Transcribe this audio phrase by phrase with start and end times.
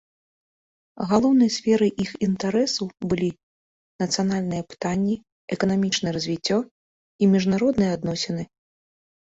[1.09, 3.29] Галоўнай сферай іх інтарэсаў былі
[4.05, 5.15] нацыянальныя пытанні,
[5.59, 8.43] эканамічнае развіццё і міжнародныя адносіны.